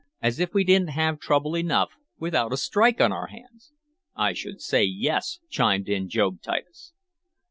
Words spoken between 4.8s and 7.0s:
yes!" chimed in Job Titus.